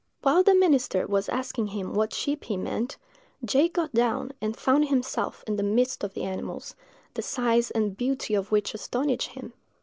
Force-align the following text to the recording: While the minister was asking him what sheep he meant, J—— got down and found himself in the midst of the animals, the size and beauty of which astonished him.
While 0.23 0.41
the 0.41 0.55
minister 0.55 1.05
was 1.05 1.29
asking 1.29 1.67
him 1.67 1.93
what 1.93 2.11
sheep 2.11 2.45
he 2.45 2.57
meant, 2.57 2.97
J—— 3.45 3.69
got 3.69 3.93
down 3.93 4.31
and 4.41 4.57
found 4.57 4.87
himself 4.87 5.43
in 5.45 5.57
the 5.57 5.61
midst 5.61 6.03
of 6.03 6.15
the 6.15 6.23
animals, 6.23 6.75
the 7.13 7.21
size 7.21 7.69
and 7.69 7.95
beauty 7.95 8.33
of 8.33 8.51
which 8.51 8.73
astonished 8.73 9.33
him. 9.33 9.53